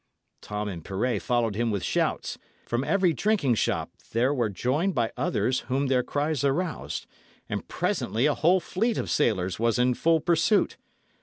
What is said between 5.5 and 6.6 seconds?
whom their cries